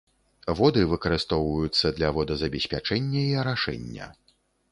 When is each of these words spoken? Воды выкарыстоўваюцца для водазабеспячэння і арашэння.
Воды 0.59 0.81
выкарыстоўваюцца 0.93 1.91
для 1.99 2.09
водазабеспячэння 2.17 3.21
і 3.35 3.39
арашэння. 3.45 4.11